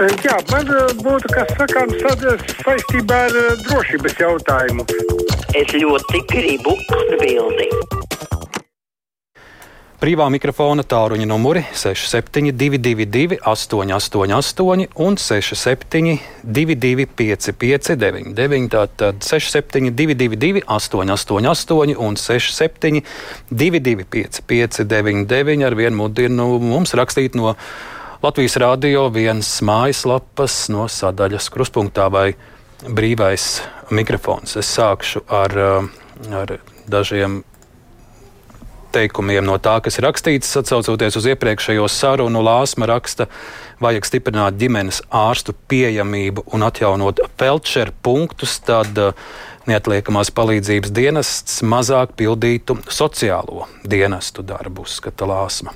[0.00, 1.98] Jā, man eh, būtu kas sakāms
[2.64, 4.86] saistībā ar eh, drošības jautājumu.
[5.52, 7.98] Es ļoti gribu atbildēt.
[10.00, 25.68] Brīvā mikrofona tāluņa numuri 6722, 888, un 672, 559, tātad 672, 888, un 672, 559,
[25.68, 27.52] ar vienu mudinu mums rakstīt no
[28.20, 32.26] Latvijas Rādio vienas mājaslapas no sadaļas kruspunktā vai
[32.84, 33.46] brīvais
[33.96, 34.58] mikrofons.
[34.60, 35.56] Es sākšu ar,
[36.28, 36.52] ar
[36.84, 37.38] dažiem
[38.94, 43.28] teikumiem no tā, kas ir rakstīts, atcaucoties uz iepriekšējo sarunu, Lāsma raksta,
[43.82, 49.14] vajag stiprināt ģimenes ārstu pieejamību un atjaunot felčeru punktus, tad uh,
[49.70, 55.74] neatliekamās palīdzības dienests mazāk pildītu sociālo dienestu darbu, uzskata Lāsma.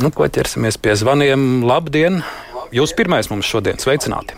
[0.00, 1.64] Nu, ko ķersimies pie zvaniem?
[1.66, 2.22] Labdien!
[2.74, 4.36] Jūs pirmais mums šodien sveicināti!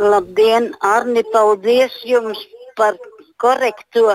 [0.00, 2.40] Labdien, Arni, paldies jums
[2.78, 2.96] par
[3.40, 4.14] korekto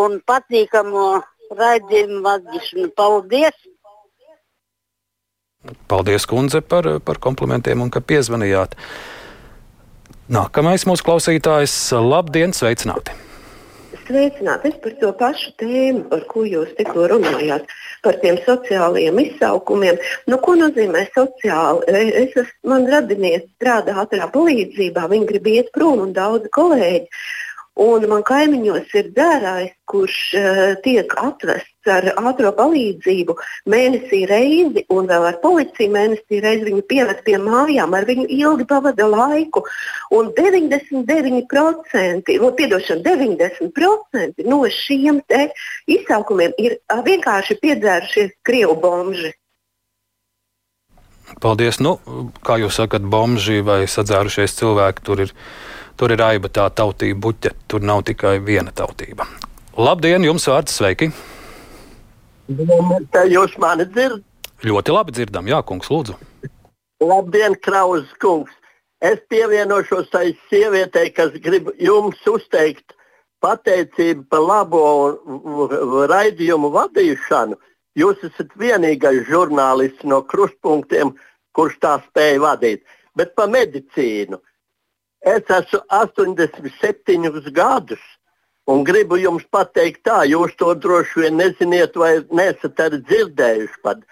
[0.00, 1.20] un patīkamo
[1.58, 2.90] raidījumu vadīšanu.
[2.96, 3.56] Paldies!
[5.90, 8.76] Paldies, kundze, par, par komplimentiem un ka piezvanījāt.
[10.30, 11.74] Nākamais mūsu klausītājs-
[12.12, 13.16] labdien, sveicināti!
[14.06, 14.70] Sveicināti!
[14.70, 17.66] Es par to pašu tēmu, par ko jūs tikko runājāt,
[18.02, 19.98] par tiem sociālajiem izsaukumiem.
[20.26, 21.84] Nu, ko nozīmē sociāli?
[21.90, 27.06] Es esmu, man radinieks strādā ātrā palīdzībā, viņi grib iet prom un daudzi kolēģi.
[27.78, 33.36] Un man kaimiņos ir dzērājs, kurš uh, tiek atvests ar ātrā palīdzību
[33.70, 38.64] mēnesī reizi, un vēl ar policiju mēnesī reizi viņu pieved pie mājām, ar viņu ilgi
[38.68, 39.62] pavada laiku.
[40.10, 45.22] Un 99%, no, piedošana, 90% no šiem
[45.86, 49.30] izsaukumiem ir uh, vienkārši piedzērušies krievu bomži.
[51.38, 51.78] Paldies!
[51.78, 52.00] Nu,
[52.42, 55.30] kā jūs sakat, bomži vai sadzērušies cilvēki tur ir
[56.00, 59.26] Tur ir aiba tā tautība buķe, tur nav tikai viena tautība.
[59.76, 61.10] Labdien, jums vārds sveiki!
[63.12, 64.24] Tā jūs mani dzirdat?
[64.64, 66.16] Ļoti labi dzirdam, Jā, kungs, lūdzu.
[67.04, 68.56] Labdien, Kraus kungs!
[69.04, 72.96] Es pievienošos tai sievietei, kas grib jums uzteikt
[73.44, 74.82] pateicību par labo
[76.08, 77.56] raidījumu vadīšanu.
[78.00, 81.12] Jūs esat vienīgais žurnālists no krustpunktiem,
[81.56, 82.84] kurš tā spēja vadīt.
[83.16, 84.40] Bet par medicīnu.
[85.20, 88.00] Es esmu 87 gadus
[88.66, 93.80] un gribu jums pateikt, tā jūs to droši vien neziniet, vai nesat arī dzirdējuši.
[93.82, 94.04] Pat.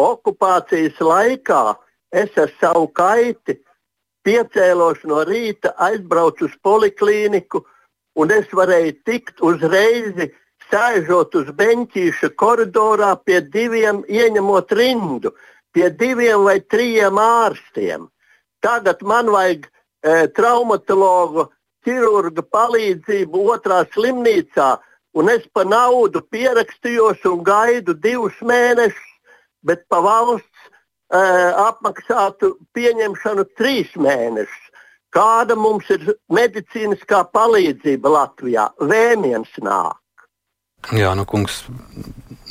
[0.00, 1.76] Okupācijas laikā
[2.10, 3.60] es ar savu kaiti
[4.24, 7.62] piecēlos no rīta, aizbraucu uz poliklīniku,
[8.16, 10.16] un es varēju tikt uzreiz,
[10.72, 15.34] sēžot uz beņķīša koridorā pie diviem, ieņemot rindu,
[15.76, 18.08] pie diviem vai trim ārstiem.
[18.64, 19.68] Tagad man vajag
[20.36, 21.48] traumatologu,
[21.84, 24.74] ķirurga palīdzību otrā slimnīcā,
[25.18, 29.10] un es pa naudu pierakstījos un gaidu divus mēnešus,
[29.64, 30.70] bet pa valsts e,
[31.64, 34.62] apmaksātu pieņemšanu trīs mēnešus.
[35.14, 38.66] Kāda mums ir medicīniskā palīdzība Latvijā?
[38.82, 40.00] Vēmiens nāk.
[40.92, 41.62] Jā, nu, kungs,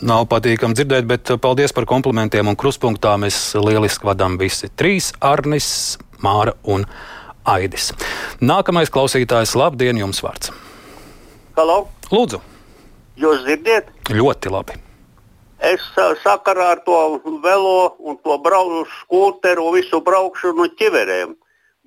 [0.02, 3.18] nav patīkami dzirdēt, bet paldies par komplimentiem un kruspunktā.
[3.22, 7.22] Mēs lieliski vadām visi trīs- Arnis, Māra un Māra.
[7.44, 7.92] Aidis.
[8.40, 10.52] Nākamais klausītājs, labdien, jums vārds.
[11.58, 11.88] Halo!
[12.12, 12.40] Lūdzu!
[13.20, 13.90] Jūs dzirdiet?
[14.10, 14.78] Ļoti labi.
[15.64, 15.84] Es
[16.24, 16.98] sakarā ar to
[17.44, 21.36] velo un to braucu skūteru, visu braukšanu ķiverēm.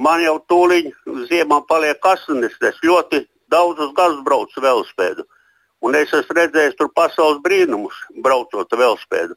[0.01, 0.93] Man jau tūlīt
[1.29, 2.57] ziemā paliek 80.
[2.69, 5.25] Es ļoti daudzus gadus braucu velospēdu.
[5.85, 9.37] Un es esmu redzējis tur pasaules brīnumus, braucot velospēdu.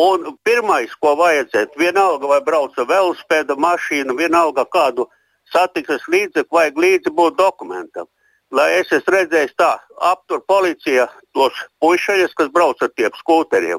[0.00, 5.08] Un pirmais, ko vajadzētu, vienalga vai brauca velospēda mašīna, vienalga kādu
[5.52, 8.08] satiksmes līdzekļu vajag līdzi būt dokumentam.
[8.50, 9.70] Lai es esmu redzējis tā,
[10.02, 11.06] aptur policija
[11.36, 13.78] tos puišaļus, kas brauc ar tiem skūteriem.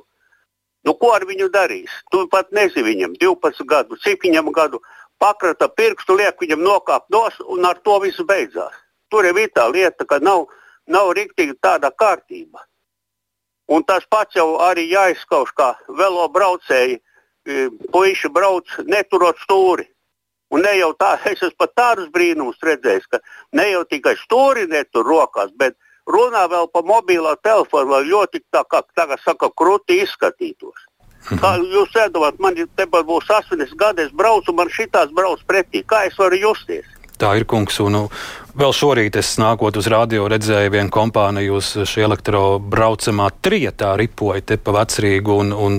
[0.87, 1.91] Nu, ko ar viņu darīs?
[2.11, 4.79] Tu pat nezini viņam 12 gadu, cik viņam gadu
[5.21, 8.73] pakrata pirkstu, liek viņam nokāpt nos un ar to viss beidzās.
[9.11, 10.47] Tur ir tā lieta, ka nav,
[10.87, 12.63] nav rīktīgi tāda kārtība.
[13.71, 19.85] Un tas pats jau arī jāizskauž, kā velo braucēji, e, puiši brauc neturot stūri.
[20.51, 23.21] Un ne jau tā, es esmu pat tādus brīnumus redzējis, ka
[23.57, 25.77] ne jau tikai stūri netur rokās, bet
[26.11, 30.87] runā vēl pa mobilo telefonu, lai ļoti tā kā tagad saka, krūti izskatītos.
[31.21, 35.83] Kā jūs iedomājaties, man tepat būs 80 gadi, es braucu, man šitās brauc pretī.
[35.85, 36.87] Kā es varu justies?
[37.21, 38.01] Tā ir kungs, un nu,
[38.57, 44.57] vēl šorīt es nākot uz radio redzēju vienu kompāniju uz šī elektrobraucamā trietā ripoja te
[44.57, 45.77] pa vecrīgu, un, un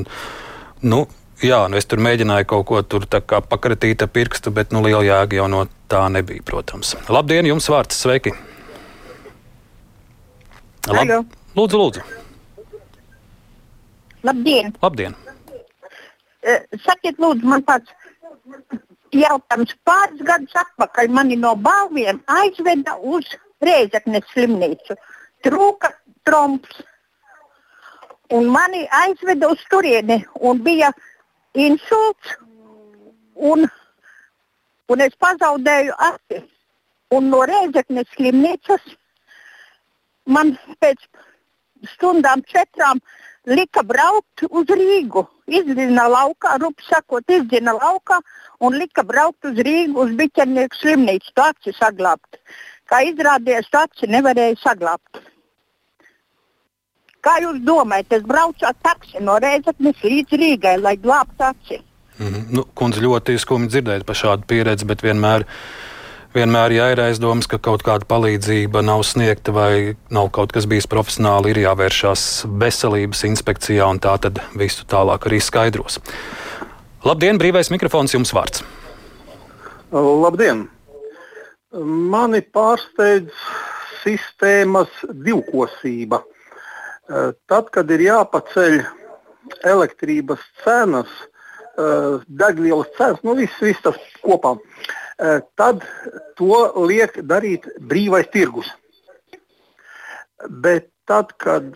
[0.86, 1.00] nu,
[1.42, 5.40] Jā, nu es tur mēģināju kaut ko tur pakratīt ar pirkstu, bet nu, liela jēga
[5.40, 6.94] jau no tā nebija, protams.
[7.10, 8.30] Labdien, jums vārds, sveiki!
[10.86, 11.00] Lab...
[11.00, 11.18] Halo.
[11.58, 12.04] Lūdzu, lūdzu!
[14.22, 14.70] Labdien!
[14.84, 15.18] Labdien!
[16.46, 17.90] Uh, sakiet, lūdzu, man tāds
[19.10, 19.74] jautājums.
[19.82, 23.26] Pāris gadus atpakaļ mani no balviem aizveda uz
[23.66, 24.94] Rēzeknes slimnīcu.
[25.42, 25.90] Trūka
[26.22, 26.82] tromps.
[28.32, 30.94] Un mani aizveda uz turieni un bija
[31.54, 32.36] insults.
[33.34, 33.66] Un,
[34.88, 36.42] un es pazaudēju aci.
[37.12, 38.84] Un no Rēzeknes slimnīcas
[40.32, 41.02] man pēc
[41.94, 43.00] stundām četrām
[43.44, 45.26] lika braukt uz Rīgu.
[45.50, 48.20] Izdzina laukā, rupi sakot, izdzina laukā
[48.60, 52.40] un lika braukt uz Rīgu uz biķernieku slimnīcu, to aci saglabāt.
[52.88, 55.31] Kā izrādījās, to aci nevarēja saglabāt.
[57.22, 61.78] Kā jūs domājat, es braucu ar taksi no Reizeknes līdz Rīgai, lai glābtu aci?
[62.18, 62.44] Mm -hmm.
[62.50, 65.46] nu, kundze ļoti skumji dzirdēt par šādu pieredzi, bet vienmēr
[66.34, 70.86] vienmēr ja ir aizdomas, ka kaut kāda palīdzība nav sniegta vai nav kaut kas bijis
[70.86, 76.00] profesionāli, ir jāvēršās veselības inspekcijā un tā tad visu tālāk arī skaidros.
[77.04, 78.64] Labdien, brīvais mikrofons jums vārds.
[79.92, 80.68] Labdien!
[82.12, 83.32] Mani pārsteidz
[84.02, 84.88] sistēmas
[85.24, 86.22] divkosība.
[87.10, 88.76] Tad, kad ir jāpaceļ
[89.66, 91.10] elektrības cenas,
[92.28, 94.54] degvielas cenas, nu viss, viss tas kopā,
[95.58, 95.82] tad
[96.38, 98.70] to liek darīt brīvais tirgus.
[100.62, 101.74] Bet tad, kad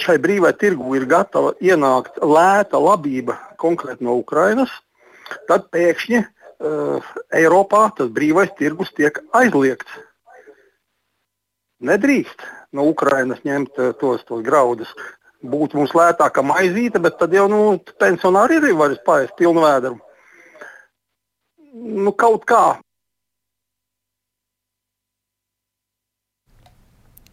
[0.00, 4.70] šai brīvai tirgu ir gatava ienākt lēta labība konkrēti no Ukrainas,
[5.48, 9.90] tad pēkšņi uh, Eiropā tas brīvais tirgus tiek aizliegts.
[11.80, 12.42] Nedrīkst
[12.76, 14.92] no Ukrainas ņemt uh, tos, tos graudus.
[15.40, 17.60] Būtu mums lētāka maizīte, bet tad jau nu,
[18.00, 19.96] pensionāri arī var spēst pilnu vēdru.
[21.80, 22.64] Nu, kaut kā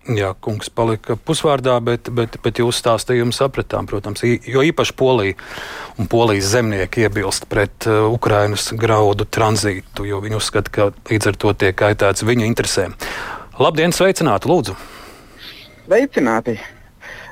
[0.07, 5.35] Jā, kungs palika pusvārdā, bet, bet, bet jūs stāstījumu sapratām, protams, jo īpaši Polija
[5.99, 11.39] un Polijas zemnieki iebilst pret uh, Ukrainas graudu tranzītu, jo viņi uzskata, ka līdz ar
[11.43, 12.95] to tiek kaitēts viņu interesēm.
[13.59, 14.77] Labdien, sveicināti, lūdzu!
[15.87, 16.57] Sveicināti!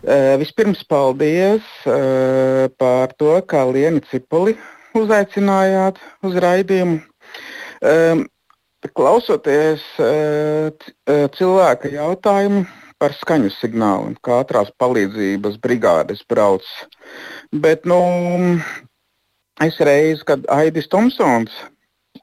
[0.08, 4.54] Uh, vispirms paldies uh, par to, kā Lienu Cipoli
[4.96, 7.02] uzaicinājāt uz raidījumu.
[7.84, 8.24] Um,
[8.96, 9.82] Klausoties
[11.36, 12.68] cilvēka jautājumu
[13.02, 16.68] par skaņu signālu, kā ātrās palīdzības brigādes brauc.
[17.50, 17.98] Bet nu,
[19.66, 21.58] es reiz, kad Aidis Tomsons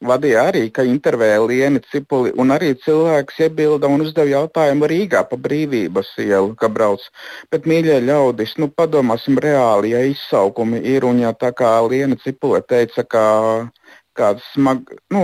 [0.01, 5.37] vadīja arī, ka intervēja Lienu Cipuli, un arī cilvēks iebilda un uzdeva jautājumu Rīgā pa
[5.37, 7.05] brīvības ielu, ka brauc.
[7.53, 12.63] Bet, mīļie ļaudis, nu padomāsim reāli, ja izsaukumi ir, un ja tā kā Liena Cipule
[12.63, 13.25] teica, ka
[14.19, 15.23] kāds smag, nu,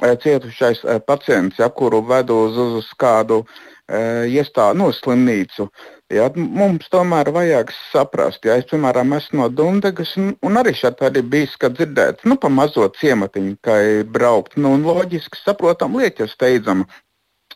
[0.00, 3.46] cietušais pacients, ja, kuru ved uz, uz kādu e,
[3.90, 5.68] iestādi, nu, slimnīcu.
[6.12, 11.02] Ja, mums tomēr vajag saprast, ja es, piemēram, esmu no Dunkas, un, un arī šeit
[11.02, 15.96] arī bijis, kad dzirdēt, nu, pa mazo ciematiņu, kā ir braukt, nu, un loģiski saprotam
[15.98, 16.84] lietu, steidzam,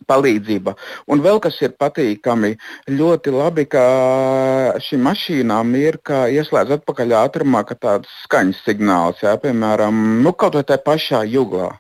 [0.07, 0.75] palīdzība.
[1.11, 2.55] Un vēl kas ir patīkami,
[2.93, 3.83] ļoti labi, ka
[4.85, 10.65] šīm mašīnām ir ieslēgts atpakaļ ātrumā, ka tāds skaņas signāls, jā, piemēram, nu, kaut vai
[10.69, 11.73] tajā pašā juglā.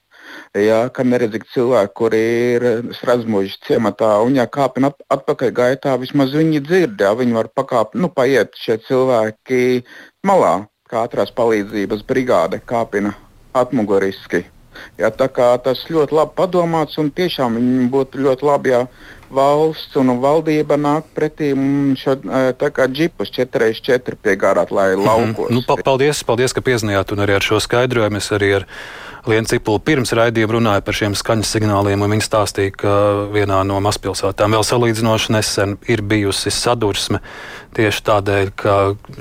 [0.59, 2.21] Jā, ka neredzīgi cilvēki, kuri
[2.54, 2.66] ir
[2.97, 8.11] strādājuši ciematā, un ja kāpina atpakaļ gaitā, vismaz viņi dzird, jā, viņi var pakāpt, nu,
[8.12, 9.83] paiet šie cilvēki
[10.26, 13.14] malā, kā ātrās palīdzības brigāde kāpina
[13.57, 14.47] atmuguriski.
[14.99, 17.57] Ja, tas ļoti labi padomāts un tiešām
[17.90, 18.85] būtu ļoti labi, ja
[19.35, 21.50] valsts un valdība nāk pretī
[22.00, 25.07] šo džipus 4x4 piegādāt, lai mm -hmm.
[25.07, 25.50] laukos.
[25.50, 28.16] Nu, pa paldies, paldies, ka piezinājāt un arī ar šo skaidrojumu.
[28.16, 28.66] Es arī ar
[29.27, 32.93] Lienu Cipulu pirms raidījuma runāju par šiem skaņas signāliem, un viņi stāstīja, ka
[33.35, 37.19] vienā no mazpilsētām vēl salīdzinoši nesen ir bijusi sadursme
[37.77, 38.77] tieši tādēļ, ka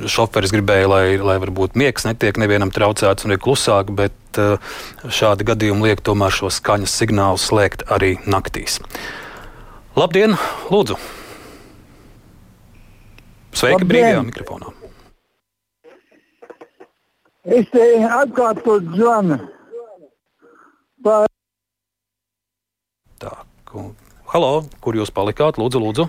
[0.05, 4.61] šoferis gribēja, lai, lai varbūt miegs netiek nevienam traucēts un ir klusāk, bet uh,
[5.09, 8.79] šādi gadījumi liek tomēr šo skaņas signālu slēgt arī naktīs.
[9.97, 10.37] Labdien,
[10.69, 10.99] lūdzu!
[13.57, 13.89] Sveiki, Labdien.
[13.89, 14.73] brīvajā mikrofonā!
[17.47, 19.37] Es te atkārtotu zvanu.
[21.07, 21.29] Par...
[23.23, 23.29] Tā,
[23.63, 23.93] ku...
[24.27, 24.49] Halo,
[24.83, 25.55] kur jūs palikāt?
[25.55, 26.05] Lūdzu, lūdzu.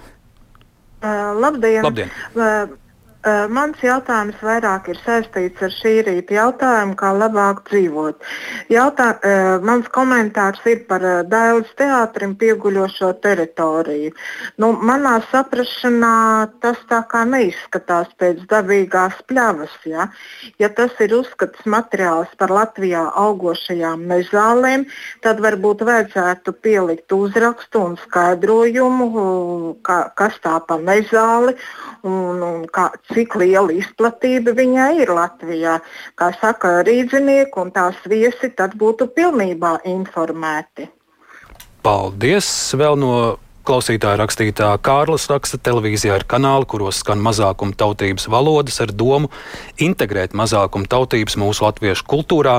[0.98, 1.84] Uh, labdien!
[1.86, 2.10] Labdien.
[2.34, 2.72] Uh,
[3.26, 8.22] mans jautājums vairāk ir saistīts ar šī rīta jautājumu, kā labāk dzīvot.
[8.70, 9.08] Jautā,
[9.62, 14.12] mans komentārs ir par Dailas teātrim pieguļošo teritoriju.
[14.62, 19.74] Nu, manā saprašanā tas tā kā neizskatās pēc dabīgās pļavas.
[19.88, 20.08] Ja,
[20.62, 24.86] ja tas ir uzskats materiāls par Latvijā augošajām mežālēm,
[25.26, 29.10] tad varbūt vajadzētu pielikt uzrakstu un skaidrojumu,
[29.82, 31.56] ka, kas tā pa mežāli
[32.06, 35.78] un, un kā, cik liela izplatība viņai ir Latvijā.
[36.18, 40.88] Kā saka rīznieki un tās viesi, tad būtu pilnībā informēti.
[41.82, 42.48] Paldies!
[42.76, 43.12] Vēl no
[43.68, 49.28] Klausītāja rakstītā Kārlis raksta, televīzijā ir kanāli, kuros skan mazākuma tautības valodas ar domu
[49.84, 52.54] integrēt mazākuma tautības mūsu latviešu kultūrā,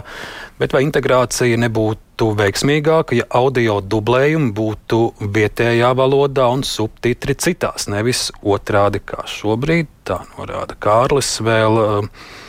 [0.62, 5.00] bet vai integrācija nebūtu veiksmīgāka, ja audio dublējumi būtu
[5.34, 11.82] vietējā valodā un subtitri citās, nevis otrādi kā šobrīd, tā norāda Kārlis vēl.
[11.88, 12.46] Uh,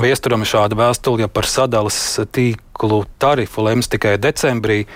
[0.00, 1.96] Viesturam ir šāda vēstule, ja par sadalas
[2.32, 4.86] tīklu tarifu lems tikai decembrī,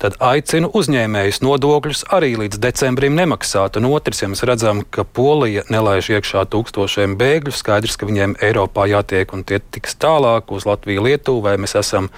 [0.00, 3.76] tad aicinu uzņēmējus nodokļus arī līdz decembrim nemaksāt.
[3.76, 8.88] Un otrs, ja mēs redzam, ka Polija nelaiž iekšā tūkstošiem bēgļu, skaidrs, ka viņiem Eiropā
[8.88, 12.08] jātiek un tie tiks tālāk uz Latviju, Lietuvu, vai mēs esam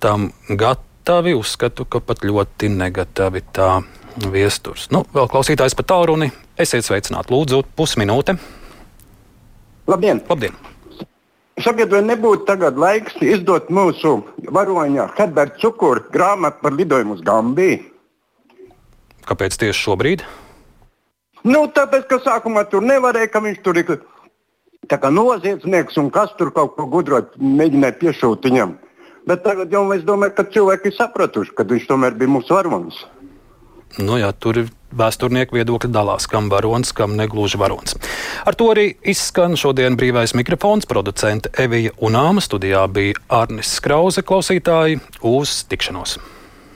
[0.00, 3.74] tam gatavi, uzskatu, ka pat ļoti negatavi tā
[4.32, 4.88] viesturs.
[4.94, 6.32] Nu, vēl klausītājs pa tālruni.
[6.56, 8.38] Esiet sveicināti, lūdzu, pusminūte.
[9.90, 10.24] Labdien!
[10.30, 10.56] Labdien.
[11.62, 14.16] Sakiet, vai nebūtu tagad laiks izdot mūsu
[14.50, 17.84] varoņa Herberta Cukuru grāmatu par lidojumu uz Gambiju?
[19.24, 20.24] Kāpēc tieši šobrīd?
[21.46, 23.94] Nu, tāpēc, ka sākumā tur nevarēja, ka viņš tur ir
[25.14, 28.74] noziedznieks un kas tur kaut ko gudrot mēģināja piešūt viņam.
[29.28, 32.98] Bet tagad jau es domāju, ka cilvēki ir sapratuši, ka viņš tomēr bija mūsu varonis.
[33.98, 34.68] Nu, jā, tur ir
[34.98, 37.98] vēsturnieku viedokļi dalās, kam varonis, kam negluži varonis.
[38.44, 40.88] Ar to arī izskan šodien brīvais mikrofons.
[40.90, 46.18] Producente Evija Unāma studijā bija Arnis Krause klausītāji uz tikšanos.